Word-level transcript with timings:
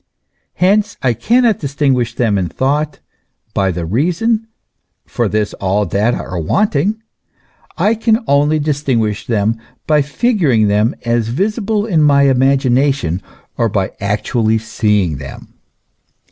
Hence 0.55 0.97
I 1.03 1.13
cannot 1.13 1.59
distinguish 1.59 2.15
them 2.15 2.35
in 2.39 2.49
thought, 2.49 2.97
by 3.53 3.69
the 3.69 3.85
Reason, 3.85 4.47
for 5.05 5.27
this 5.29 5.53
all 5.53 5.85
data 5.85 6.17
are 6.17 6.39
wanting; 6.39 7.03
I 7.77 7.93
can 7.93 8.23
only 8.25 8.57
distinguish 8.57 9.27
them 9.27 9.59
by 9.85 10.01
figuring 10.01 10.67
them 10.69 10.95
as 11.05 11.27
visible 11.27 11.85
in 11.85 12.01
my 12.01 12.23
imagination 12.23 13.21
or 13.59 13.69
by 13.69 13.91
actually 13.99 14.57
seeing 14.57 15.17
them. 15.17 15.53